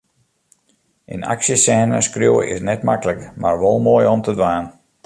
[1.13, 4.65] In aksjesêne skriuwe is net maklik, mar wol moai om te dwaan.